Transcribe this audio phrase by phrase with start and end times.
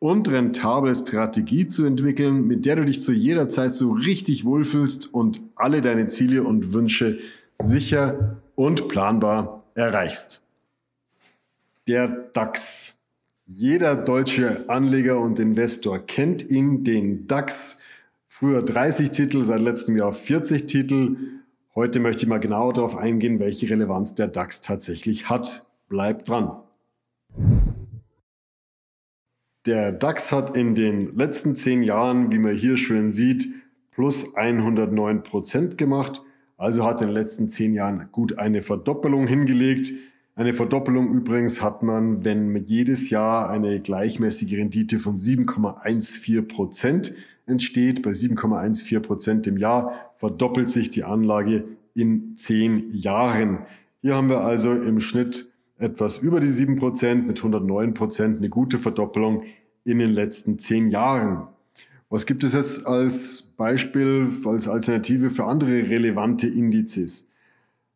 [0.00, 5.14] und rentable Strategie zu entwickeln, mit der du dich zu jeder Zeit so richtig wohlfühlst
[5.14, 7.18] und alle deine Ziele und Wünsche
[7.58, 10.40] sicher und planbar erreichst.
[11.86, 12.96] Der DAX.
[13.46, 17.80] Jeder deutsche Anleger und Investor kennt ihn, den DAX.
[18.26, 21.16] Früher 30 Titel, seit letztem Jahr 40 Titel.
[21.74, 25.66] Heute möchte ich mal genau darauf eingehen, welche Relevanz der DAX tatsächlich hat.
[25.88, 26.52] Bleibt dran.
[29.66, 33.46] Der DAX hat in den letzten zehn Jahren, wie man hier schön sieht,
[33.90, 36.22] plus 109 Prozent gemacht.
[36.56, 39.92] Also hat in den letzten zehn Jahren gut eine Verdoppelung hingelegt.
[40.34, 47.12] Eine Verdoppelung übrigens hat man, wenn jedes Jahr eine gleichmäßige Rendite von 7,14 Prozent
[47.44, 48.00] entsteht.
[48.02, 53.66] Bei 7,14 Prozent im Jahr verdoppelt sich die Anlage in zehn Jahren.
[54.00, 55.49] Hier haben wir also im Schnitt
[55.80, 59.44] etwas über die 7% mit 109% eine gute Verdoppelung
[59.84, 61.48] in den letzten zehn Jahren.
[62.10, 67.28] Was gibt es jetzt als Beispiel, als Alternative für andere relevante Indizes?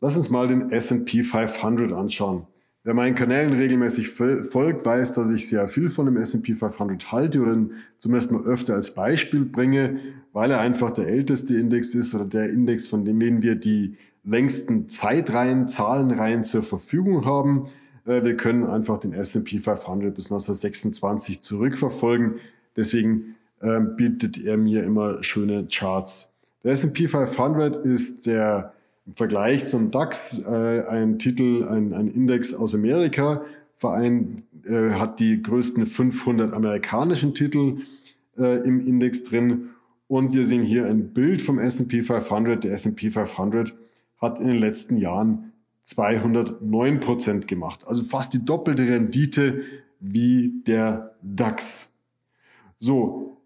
[0.00, 2.46] Lass uns mal den S&P 500 anschauen.
[2.86, 7.40] Wer meinen Kanälen regelmäßig folgt, weiß, dass ich sehr viel von dem S&P 500 halte
[7.40, 7.58] oder
[7.98, 9.98] zumindest mal öfter als Beispiel bringe,
[10.32, 14.88] weil er einfach der älteste Index ist oder der Index, von dem wir die längsten
[14.88, 17.66] Zeitreihen, Zahlenreihen zur Verfügung haben.
[18.04, 22.36] Äh, wir können einfach den S&P 500 bis 1926 zurückverfolgen.
[22.76, 26.36] Deswegen ähm, bietet er mir immer schöne Charts.
[26.62, 28.75] Der S&P 500 ist der
[29.06, 33.42] im Vergleich zum DAX äh, ein Titel, ein, ein Index aus Amerika.
[33.78, 37.78] Verein äh, hat die größten 500 amerikanischen Titel
[38.36, 39.70] äh, im Index drin.
[40.08, 42.64] Und wir sehen hier ein Bild vom S&P 500.
[42.64, 43.74] Der S&P 500
[44.18, 45.52] hat in den letzten Jahren
[45.84, 47.84] 209 Prozent gemacht.
[47.86, 49.62] Also fast die doppelte Rendite
[50.00, 51.94] wie der DAX.
[52.78, 53.38] So,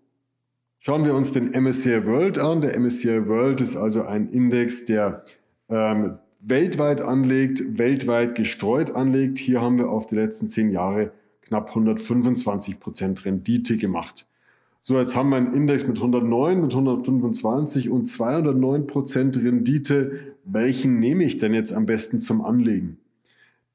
[0.78, 2.62] schauen wir uns den MSCI World an.
[2.62, 5.25] Der MSCI World ist also ein Index, der
[5.70, 9.38] ähm, weltweit anlegt, weltweit gestreut anlegt.
[9.38, 14.26] Hier haben wir auf die letzten zehn Jahre knapp 125 Prozent Rendite gemacht.
[14.82, 20.34] So, jetzt haben wir einen Index mit 109, mit 125 und 209 Prozent Rendite.
[20.44, 22.97] Welchen nehme ich denn jetzt am besten zum Anlegen?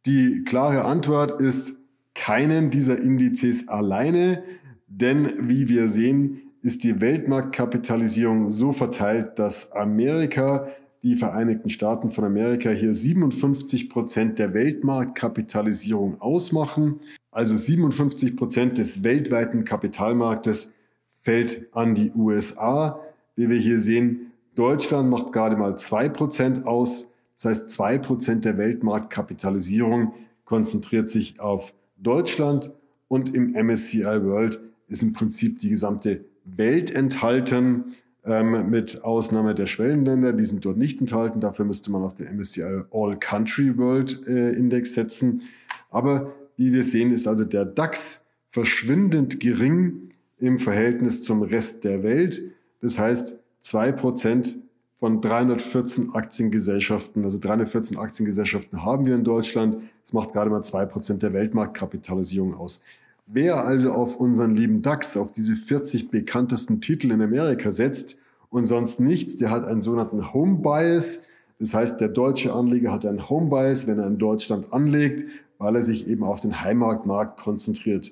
[0.08, 1.82] Die klare Antwort ist
[2.16, 4.44] keinen dieser Indizes alleine,
[4.88, 10.68] denn wie wir sehen, ist die Weltmarktkapitalisierung so verteilt, dass Amerika
[11.06, 17.00] die Vereinigten Staaten von Amerika hier 57 Prozent der Weltmarktkapitalisierung ausmachen.
[17.30, 20.74] Also 57 Prozent des weltweiten Kapitalmarktes
[21.14, 23.00] fällt an die USA.
[23.36, 27.14] Wie wir hier sehen, Deutschland macht gerade mal zwei Prozent aus.
[27.36, 32.72] Das heißt, zwei Prozent der Weltmarktkapitalisierung konzentriert sich auf Deutschland
[33.10, 37.94] und im MSCI World ist im Prinzip die gesamte Welt enthalten
[38.26, 41.42] ähm, mit Ausnahme der Schwellenländer, die sind dort nicht enthalten.
[41.42, 45.44] Dafür müsste man auf den MSCI All Country World äh, Index setzen.
[45.92, 50.10] Aber wie wir sehen, ist also der DAX verschwindend gering
[50.40, 52.42] im Verhältnis zum Rest der Welt.
[52.82, 54.60] Das heißt, zwei Prozent
[55.00, 59.78] von 314 Aktiengesellschaften, also 314 Aktiengesellschaften haben wir in Deutschland.
[60.02, 62.82] Das macht gerade mal zwei Prozent der Weltmarktkapitalisierung aus.
[63.28, 68.20] Wer also auf unseren lieben DAX, auf diese 40 bekanntesten Titel in Amerika setzt
[68.50, 71.26] und sonst nichts, der hat einen sogenannten Home Bias.
[71.58, 75.26] Das heißt, der deutsche Anleger hat einen Home Bias, wenn er in Deutschland anlegt,
[75.58, 78.12] weil er sich eben auf den Heimatmarkt konzentriert.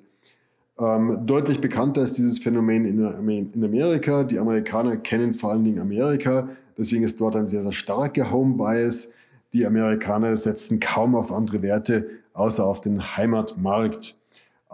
[0.80, 4.24] Ähm, deutlich bekannter ist dieses Phänomen in, in Amerika.
[4.24, 6.50] Die Amerikaner kennen vor allen Dingen Amerika.
[6.75, 9.13] Deswegen ist dort ein sehr, sehr starker Home Bias.
[9.54, 14.16] Die Amerikaner setzen kaum auf andere Werte, außer auf den Heimatmarkt.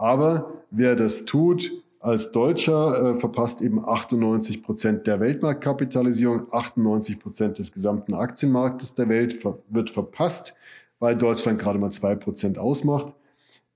[0.00, 7.58] Aber wer das tut, als Deutscher äh, verpasst eben 98 Prozent der Weltmarktkapitalisierung, 98 Prozent
[7.58, 10.54] des gesamten Aktienmarktes der Welt ver wird verpasst,
[11.00, 13.14] weil Deutschland gerade mal zwei Prozent ausmacht.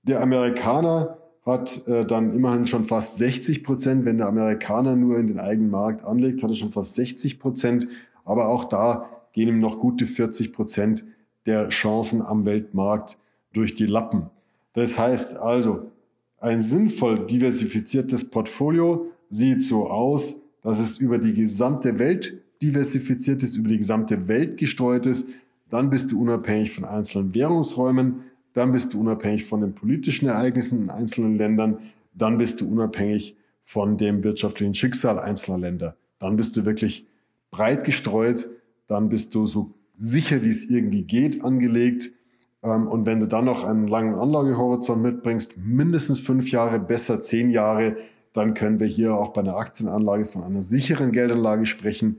[0.01, 4.05] Der Amerikaner hat äh, dann immerhin schon fast 60 Prozent.
[4.05, 7.87] Wenn der Amerikaner nur in den eigenen Markt anlegt, hat er schon fast 60 Prozent.
[8.23, 11.05] Aber auch da gehen ihm noch gute 40 Prozent
[11.45, 13.19] der Chancen am Weltmarkt
[13.53, 14.31] durch die Lappen.
[14.73, 15.91] Das heißt also,
[16.45, 23.57] ein sinnvoll diversifiziertes Portfolio sieht so aus, dass es über die gesamte Welt diversifiziert ist,
[23.57, 25.27] über die gesamte Welt gestreut ist,
[25.71, 28.21] dann bist du unabhängig von einzelnen Währungsräumen,
[28.53, 31.79] dann bist du unabhängig von den politischen Ereignissen in einzelnen Ländern,
[32.13, 35.97] dann bist du unabhängig von dem wirtschaftlichen Schicksal einzelner Länder.
[36.19, 37.07] Dann bist du wirklich
[37.49, 38.49] breit gestreut,
[38.85, 42.11] dann bist du so sicher, wie es irgendwie geht, angelegt.
[42.65, 47.51] Ähm, und wenn du dann noch einen langen Anlagehorizont mitbringst, mindestens fünf Jahre, besser zehn
[47.51, 47.95] Jahre,
[48.33, 52.17] dann können wir hier auch bei einer Aktienanlage von einer sicheren Geldanlage sprechen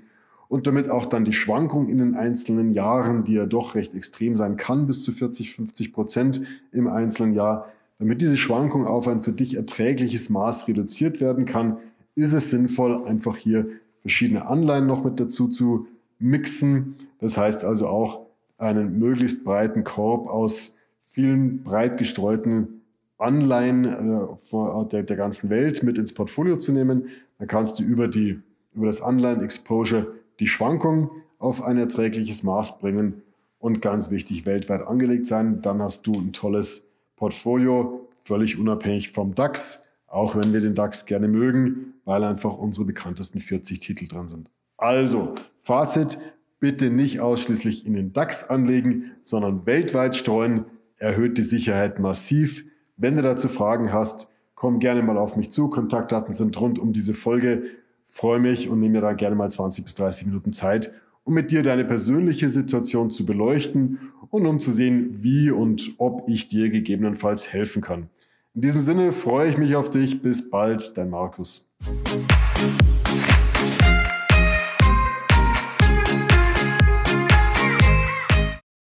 [0.48, 4.36] und damit auch dann die Schwankung in den einzelnen Jahren, die ja doch recht extrem
[4.36, 7.66] sein kann, bis zu 40, 50 Prozent im einzelnen Jahr,
[7.98, 11.78] damit diese Schwankung auf ein für dich erträgliches Maß reduziert werden kann,
[12.14, 13.68] ist es sinnvoll, einfach hier
[14.02, 15.86] verschiedene Anleihen noch mit dazu zu
[16.18, 16.94] mixen.
[17.18, 18.25] Das heißt also auch
[18.58, 22.82] einen möglichst breiten Korb aus vielen breit gestreuten
[23.18, 27.08] Anleihen äh, der, der ganzen Welt mit ins Portfolio zu nehmen.
[27.38, 28.40] Dann kannst du über, die,
[28.74, 30.06] über das Anleihen-Exposure
[30.38, 33.22] die Schwankung auf ein erträgliches Maß bringen
[33.58, 35.62] und ganz wichtig, weltweit angelegt sein.
[35.62, 41.06] Dann hast du ein tolles Portfolio, völlig unabhängig vom DAX, auch wenn wir den DAX
[41.06, 44.50] gerne mögen, weil einfach unsere bekanntesten 40 Titel dran sind.
[44.76, 46.18] Also, Fazit,
[46.60, 50.64] bitte nicht ausschließlich in den DAX anlegen, sondern weltweit streuen,
[50.96, 52.64] erhöht die Sicherheit massiv.
[52.96, 55.68] Wenn du dazu Fragen hast, komm gerne mal auf mich zu.
[55.68, 57.64] Kontaktdaten sind rund um diese Folge.
[58.08, 60.92] Freue mich und nehme mir da gerne mal 20 bis 30 Minuten Zeit,
[61.24, 66.28] um mit dir deine persönliche Situation zu beleuchten und um zu sehen, wie und ob
[66.28, 68.08] ich dir gegebenenfalls helfen kann.
[68.54, 70.22] In diesem Sinne freue ich mich auf dich.
[70.22, 71.70] Bis bald, dein Markus.